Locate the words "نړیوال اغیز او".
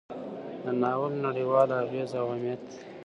1.25-2.25